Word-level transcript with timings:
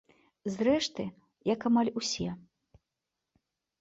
Зрэшты, 0.53 1.05
як 1.53 1.67
амаль 1.71 1.93
усе. 2.03 2.29